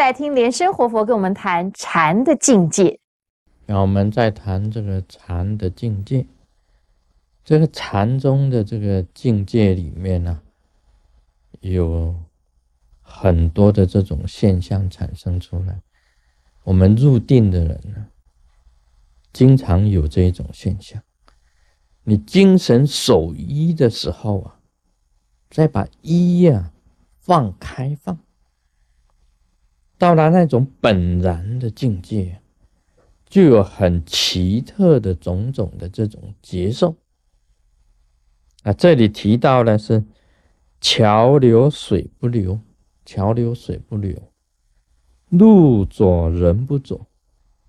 [0.00, 2.98] 来听莲生活佛跟我们谈禅的境界。
[3.66, 6.26] 那我们在谈这个禅的境界，
[7.44, 10.40] 这个禅中的这个境界里面呢，
[11.60, 12.16] 有
[13.02, 15.82] 很多的这种现象产生出来。
[16.64, 18.06] 我们入定的人呢，
[19.34, 21.02] 经常有这种现象。
[22.04, 24.60] 你精神守一的时候啊，
[25.50, 26.72] 再把一呀
[27.18, 28.18] 放开放，
[30.00, 32.40] 到达那种本然的境界。
[33.28, 36.96] 就有很奇特的种种的这种接受
[38.64, 38.72] 啊！
[38.72, 40.02] 这里提到的是
[40.80, 42.58] 桥流水不流，
[43.06, 44.20] 桥流水不流，
[45.28, 47.06] 路走人不走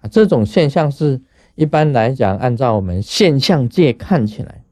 [0.00, 0.06] 啊！
[0.06, 1.20] 这种现象是
[1.56, 4.62] 一般来讲，按照我们现象界看起来，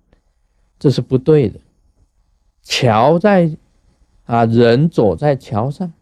[0.79, 1.59] 这是不对的。
[2.63, 3.51] 桥在
[4.27, 5.93] 啊，人走在桥上，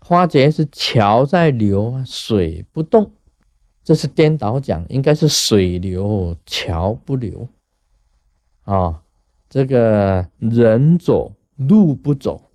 [0.00, 3.12] 花节是桥在流啊，水不动。
[3.84, 7.48] 这是颠倒讲，应该是水流桥不流
[8.64, 9.02] 啊，
[9.48, 12.50] 这个人走路不走。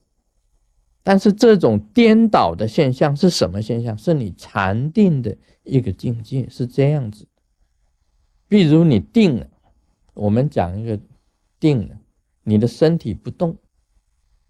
[1.02, 3.97] 但是这种颠倒的现象是什么现象？
[3.97, 7.27] 是你禅定的一个境界，是这样子。
[8.47, 9.47] 比如你定了，
[10.14, 10.99] 我们讲一个
[11.59, 11.95] 定了，
[12.44, 13.58] 你的身体不动，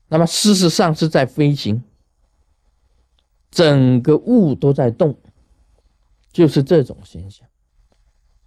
[0.10, 1.82] 那么事实上是在飞行，
[3.54, 5.16] 整个物都在动。
[6.32, 7.48] 就是这种现象，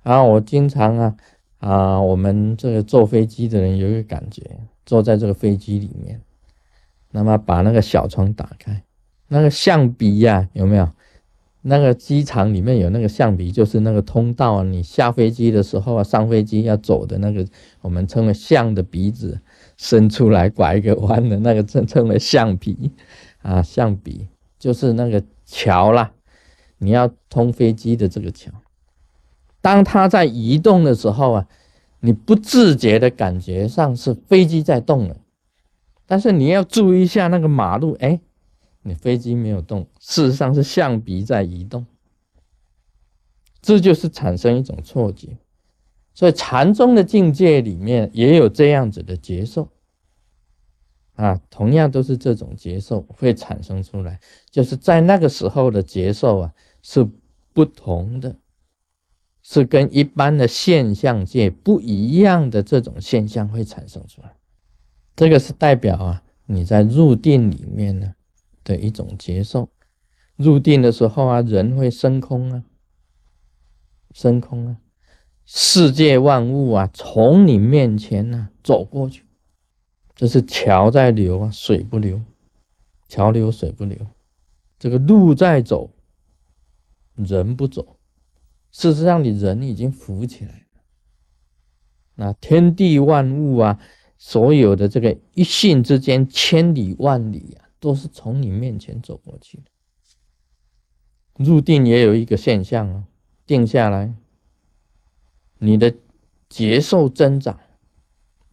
[0.02, 1.16] 啊，我经常啊
[1.58, 4.42] 啊，我们这个坐飞机的人有一个感觉，
[4.84, 6.20] 坐在这个飞机里面，
[7.12, 8.82] 那么把那个小窗打开，
[9.28, 10.90] 那个象鼻呀，有没有？
[11.62, 17.46] 那个机场里面有那个象鼻，就是那个通道，你下飞机的时候啊，上飞机要走的那个，
[17.82, 19.40] 我们称为象的鼻子
[19.76, 22.90] 伸出来拐一个弯的那个称称为象鼻，
[23.42, 24.26] 啊，象鼻
[24.58, 26.12] 就是那个桥啦。
[26.78, 28.52] 你要通飞机的这个桥，
[29.62, 31.48] 当它在移动的时候啊，
[32.00, 35.16] 你不自觉的感觉上是飞机在动了，
[36.04, 38.20] 但是你要注意一下那个马路，哎，
[38.82, 41.86] 你飞机没有动，事实上是象鼻在移动，
[43.62, 45.38] 这就是产生一种错觉。
[46.12, 49.68] 所以禅宗的境界里面也有这样子的接受。
[51.16, 57.08] 啊，同样都是这种接受会产生出来，就是在那个时候的接受啊是
[57.52, 58.36] 不同的，
[59.42, 64.36] 是跟一般的现象界不一样的这种现象会产生出来。
[65.16, 68.14] 这个是代表啊你在入定里面呢
[68.62, 69.68] 的一种接受。
[70.36, 72.62] 入定的时候啊，人会升空啊，
[74.12, 74.76] 升空啊，
[75.46, 79.25] 世界万物啊从你面前呢走过去。
[80.16, 82.18] 这是桥在流啊，水不流；
[83.06, 83.98] 桥流水不流。
[84.78, 85.90] 这个路在走，
[87.14, 87.98] 人不走。
[88.72, 90.82] 事实上，你人已经浮起来了。
[92.14, 93.78] 那天地万物啊，
[94.16, 99.64] 所有的这个一性之间，千里万里啊，都是从你面前走过去的。
[101.44, 103.04] 入定也有一个现象啊，
[103.44, 104.14] 定下来，
[105.58, 105.94] 你的
[106.48, 107.60] 节受增长。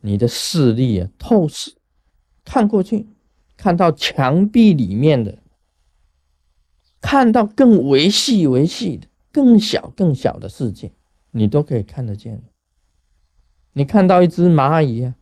[0.05, 1.75] 你的视力啊，透视，
[2.43, 3.07] 看过去，
[3.55, 5.39] 看到墙壁里面的，
[6.99, 10.91] 看到更微细、微细的、更小、更小的世界，
[11.31, 12.43] 你都可以看得见。
[13.71, 15.15] 你看到一只蚂蚁啊，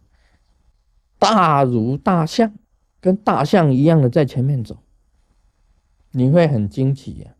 [1.19, 2.51] 大如大象，
[2.99, 4.79] 跟大象一样的在前面走，
[6.09, 7.35] 你会很惊奇呀，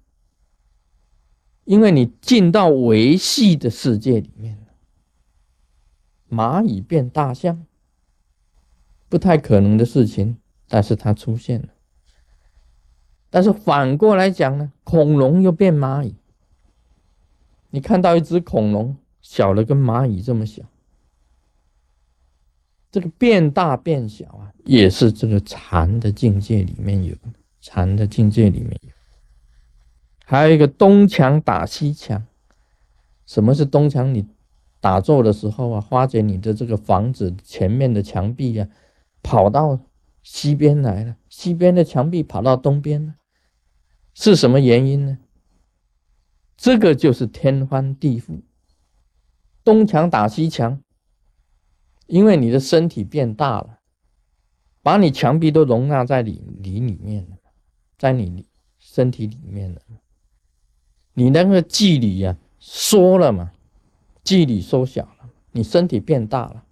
[1.64, 4.61] 因为你进到维系的世界里面。
[6.32, 7.66] 蚂蚁变大象，
[9.10, 10.38] 不太可能的事情，
[10.70, 11.68] 但是它出现了。
[13.30, 16.16] 但是反过来讲呢，恐龙又变蚂蚁。
[17.70, 20.64] 你看到一只恐龙，小的跟蚂蚁这么小，
[22.90, 27.14] 这个变大变小啊，也是这个禅的境界里面有，
[27.60, 28.90] 禅的境界里面有。
[30.24, 32.26] 还有一个东墙打西墙，
[33.26, 34.14] 什么是东墙？
[34.14, 34.26] 你。
[34.82, 38.68] 打坐的时候啊，花姐，你的这个房子前面的墙壁呀，
[39.22, 39.80] 跑到
[40.24, 43.14] 西边来了，西边的墙壁跑到东边了，
[44.16, 45.20] 是什么原因呢？
[46.58, 48.42] 这个就是天翻地覆，
[49.64, 50.82] 东墙打西墙，
[52.08, 53.80] 因为你的身体变大了，
[54.82, 57.38] 把你墙壁都容纳在里里里面了，
[58.00, 58.48] 在你
[58.80, 59.80] 身体里面了，
[61.14, 63.52] 你那个距离呀缩了嘛。
[64.32, 66.64] 距离缩小了，你身体变大了，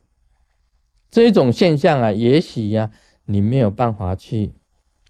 [1.11, 2.89] 这种现象啊，也许呀，
[3.25, 4.53] 你没有办法去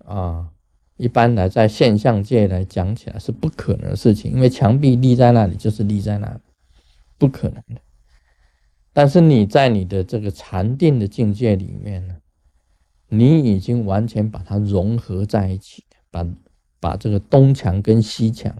[0.03, 0.49] 啊
[0.97, 6.39] 一般来在现象界来讲起来是不可能的事情，因为墙壁立在那里就是立在那里，
[7.19, 7.79] 不可能的。
[8.93, 12.15] 但是你在你的这个禅定的境界里面呢，
[13.09, 16.25] 你已经完全把它融合在一起，把
[16.79, 18.51] 把这个东墙跟西墙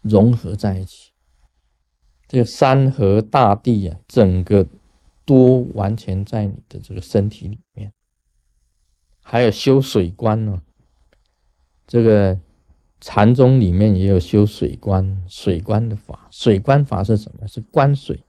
[0.00, 1.10] 融合在一起，
[2.28, 4.66] 这个山河大地啊，整个
[5.24, 7.92] 都完全在你的这个身体里面。
[9.22, 10.62] 还有修水观呢。
[11.86, 12.38] 这个
[13.00, 16.26] 禅宗里面也有修水观，水观的法。
[16.30, 17.46] 水观法是什么？
[17.46, 18.24] 是观水。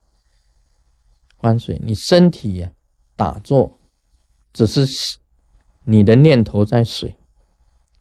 [1.38, 2.71] 观水，你身体呀
[3.15, 3.79] 打坐，
[4.53, 5.17] 只是
[5.85, 7.15] 你的念头在水，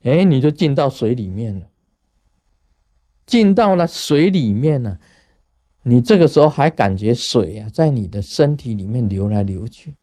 [0.03, 1.69] 哎，你就进到水里面了。
[3.27, 4.99] 进到了水里面呢，
[5.89, 9.95] 你这个时候还感觉水啊在你的身体里面流来流去，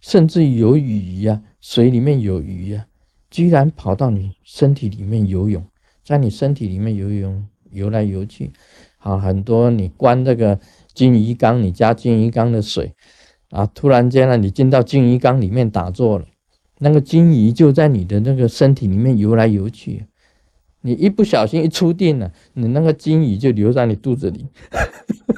[0.00, 2.84] 甚至有鱼呀，水里面有鱼呀。
[3.30, 5.64] 居然跑到你身体里面游泳，
[6.02, 8.50] 在你身体里面游泳游来游去，
[8.98, 10.58] 好很多你关这个
[10.92, 12.92] 金鱼缸，你加金鱼缸的水
[13.50, 16.26] 啊，突然间呢，你进到金鱼缸里面打坐了，
[16.78, 20.04] 那个金鱼就在你的那个身体里面游来游去，
[20.82, 24.46] 你一不小心一出定了，你那个金鱼就留在你肚子里，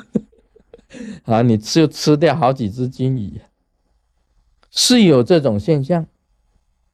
[1.24, 3.40] 啊，你吃就吃掉好几只金鱼，
[4.70, 6.06] 是有这种现象。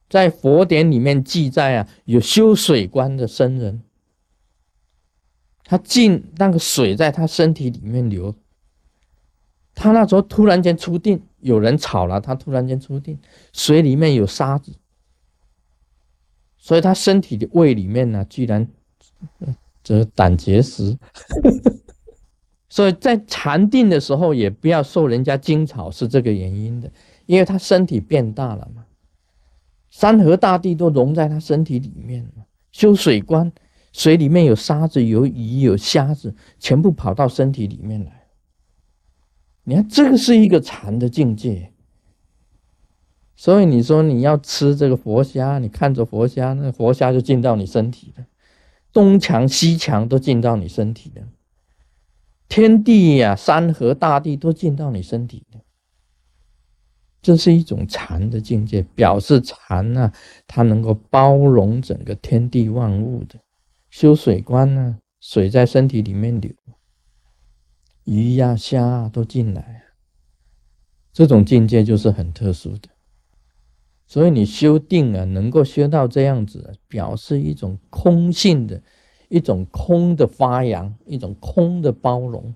[0.09, 3.83] 在佛典里面记载啊，有修水观的僧人，
[5.63, 8.33] 他进那个水在他身体里面流，
[9.75, 13.19] 他那时候突然间出定，有人吵了，他突然间出定，
[13.53, 14.73] 水里面有沙子，
[16.61, 18.67] 所以他身体的胃里面呢，居然
[19.81, 20.95] 这胆结石，
[22.69, 26.91] 所以在禅定的时候也不要受人家惊吵，是这个原因的，
[27.25, 28.85] 因为他身体变大了嘛。
[29.89, 32.45] 山河大地都融在他身体里面了。
[32.71, 33.51] 修水观，
[33.91, 38.27] 水里面有沙子、有鱼、有虾子，全部跑到身体里面来。
[39.63, 41.73] 你看，这个是一个禅的境界。
[43.39, 48.25] 所以你说你要吃这个活虾，你看着活虾，那活虾就进到你身体了，
[48.91, 51.25] 东墙西墙都进到你身体了，
[52.49, 55.61] 天地呀、山河大地都进到你身体了。
[57.21, 60.11] 这是一种禅的境界，表示禅呢，
[60.45, 63.39] 它能够包容整个天地万物的。
[63.89, 66.51] 修水观呢，水在身体里面流，
[68.03, 69.83] 鱼呀、虾啊都进来，
[71.13, 72.89] 这种境界就是很特殊的。
[74.09, 78.81] 所以你修定啊，能够修到这样子，表示一种空性的，
[79.29, 82.53] 一种空的发扬，一种空的包容。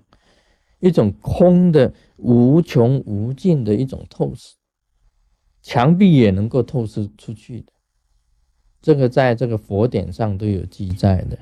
[0.80, 4.54] 一种空的无穷无尽的一种透视，
[5.62, 7.72] 墙壁也能够透视出去的，
[8.82, 11.38] 这个在这个佛典上都有记载的，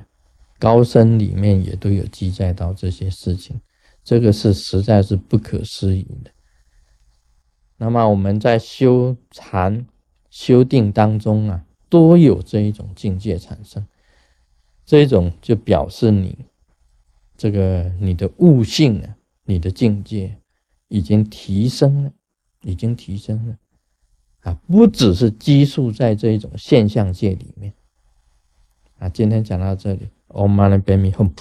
[0.60, 3.60] 高僧里面也都有记载到这些事情，
[4.04, 6.30] 这个是实在是不可思议的。
[7.78, 9.84] 那么我们在修禅、
[10.32, 13.86] 修定当中啊，多有这一种境界产生，
[14.86, 16.38] 这一种就表示你
[17.36, 19.16] 这个你的悟性啊。
[19.44, 20.38] 你的境界
[20.86, 22.12] 已经提升了，
[22.62, 23.56] 已经提升了
[24.42, 24.54] 啊！
[24.68, 27.74] 不只是拘束在这一种现象界里面
[28.98, 29.08] 啊。
[29.08, 31.32] 今天讲到这里，Om Mani Padme Hum。